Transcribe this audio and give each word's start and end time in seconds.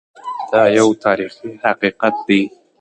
دا 0.51 0.61
یو 0.77 0.87
تاریخي 1.03 1.49
حقیقت 1.65 2.13
دی. 2.27 2.41